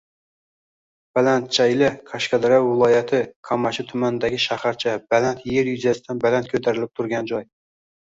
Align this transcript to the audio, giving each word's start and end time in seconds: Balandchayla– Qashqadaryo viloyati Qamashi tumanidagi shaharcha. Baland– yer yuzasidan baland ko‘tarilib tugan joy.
Balandchayla– 1.17 1.89
Qashqadaryo 2.11 2.57
viloyati 2.67 3.19
Qamashi 3.49 3.85
tumanidagi 3.91 4.39
shaharcha. 4.47 4.95
Baland– 5.15 5.45
yer 5.57 5.69
yuzasidan 5.73 6.23
baland 6.25 6.51
ko‘tarilib 6.55 6.93
tugan 7.03 7.31
joy. 7.35 7.45